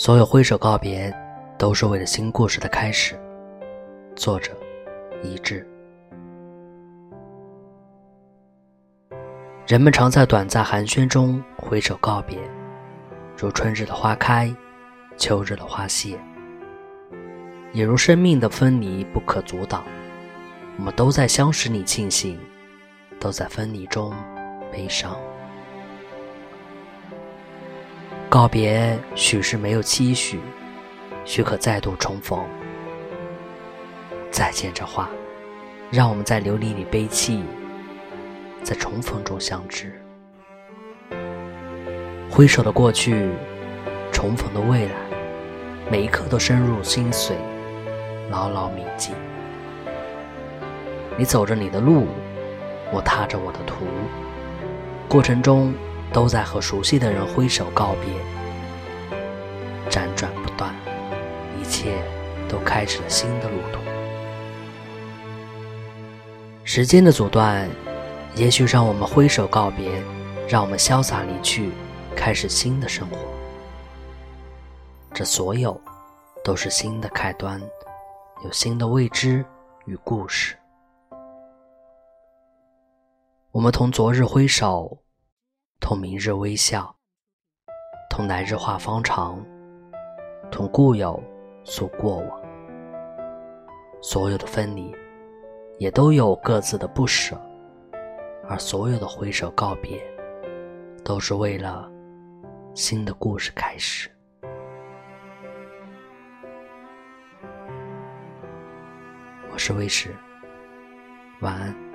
[0.00, 1.14] 所有挥手告别，
[1.58, 3.20] 都是为了新故事的开始。
[4.16, 4.50] 作者：
[5.22, 5.68] 一致。
[9.66, 12.38] 人们常在短暂寒暄中挥手告别，
[13.36, 14.50] 如春日的花开，
[15.18, 16.18] 秋日的花谢，
[17.74, 19.84] 也如生命的分离不可阻挡。
[20.78, 22.40] 我们都在相识里庆幸，
[23.20, 24.14] 都在分离中
[24.72, 25.14] 悲伤。
[28.30, 30.38] 告别许是没有期许，
[31.24, 32.38] 许可再度重逢。
[34.30, 35.10] 再见这话，
[35.90, 37.42] 让我们在流离里悲泣，
[38.62, 40.00] 在重逢中相知。
[42.30, 43.32] 挥手的过去，
[44.12, 44.94] 重逢的未来，
[45.90, 47.32] 每一刻都深入心髓，
[48.30, 49.10] 牢牢铭记。
[51.18, 52.06] 你走着你的路，
[52.92, 53.84] 我踏着我的途，
[55.08, 55.74] 过程中。
[56.12, 58.12] 都在和熟悉的人挥手告别，
[59.88, 60.74] 辗转不断，
[61.60, 62.02] 一切
[62.48, 63.78] 都开始了新的路途。
[66.64, 67.68] 时间的阻断，
[68.34, 70.02] 也许让我们挥手告别，
[70.48, 71.70] 让我们潇洒离去，
[72.16, 73.16] 开始新的生活。
[75.12, 75.80] 这所有，
[76.44, 77.60] 都是新的开端，
[78.44, 79.44] 有新的未知
[79.86, 80.56] 与故事。
[83.52, 84.96] 我们同昨日挥手。
[85.80, 86.94] 同明日微笑，
[88.10, 89.44] 同来日话方长，
[90.50, 91.20] 同故友
[91.64, 92.40] 诉过往。
[94.02, 94.94] 所有的分离，
[95.78, 97.34] 也都有各自的不舍，
[98.46, 100.00] 而所有的挥手告别，
[101.02, 101.90] 都是为了
[102.74, 104.08] 新的故事开始。
[109.50, 110.14] 我是魏石，
[111.40, 111.89] 晚安。